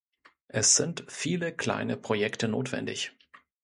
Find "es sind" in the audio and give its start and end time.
0.47-1.03